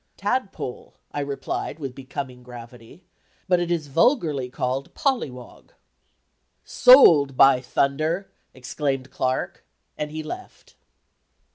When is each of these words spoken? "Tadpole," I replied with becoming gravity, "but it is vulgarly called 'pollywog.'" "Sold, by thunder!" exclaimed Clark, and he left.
"Tadpole," 0.17 0.95
I 1.11 1.19
replied 1.19 1.77
with 1.77 1.93
becoming 1.93 2.41
gravity, 2.41 3.03
"but 3.47 3.59
it 3.59 3.69
is 3.69 3.85
vulgarly 3.85 4.49
called 4.49 4.91
'pollywog.'" 4.95 5.75
"Sold, 6.63 7.37
by 7.37 7.61
thunder!" 7.61 8.31
exclaimed 8.51 9.11
Clark, 9.11 9.63
and 9.95 10.09
he 10.09 10.23
left. 10.23 10.73